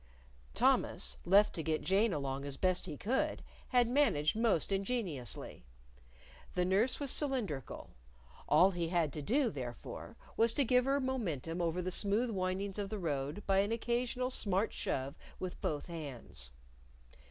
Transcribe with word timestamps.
Thomas, 0.55 1.17
left 1.25 1.53
to 1.53 1.61
get 1.61 1.83
Jane 1.83 2.11
along 2.11 2.43
as 2.43 2.57
best 2.57 2.87
he 2.87 2.97
could, 2.97 3.43
had 3.67 3.87
managed 3.87 4.35
most 4.35 4.71
ingeniously. 4.71 5.63
The 6.55 6.65
nurse 6.65 6.99
was 6.99 7.11
cylindrical. 7.11 7.91
All 8.49 8.71
he 8.71 8.87
had 8.87 9.13
to 9.13 9.21
do, 9.21 9.51
therefore, 9.51 10.17
was 10.35 10.53
to 10.53 10.65
give 10.65 10.85
her 10.85 10.99
momentum 10.99 11.61
over 11.61 11.83
the 11.83 11.91
smooth 11.91 12.31
windings 12.31 12.79
of 12.79 12.89
the 12.89 12.97
road 12.97 13.43
by 13.45 13.59
an 13.59 13.71
occasional 13.71 14.31
smart 14.31 14.73
shove 14.73 15.13
with 15.39 15.61
both 15.61 15.85
hands. 15.85 16.49